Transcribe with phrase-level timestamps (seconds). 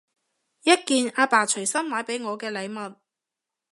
[0.63, 2.95] 一件阿爸隨心買畀我嘅禮物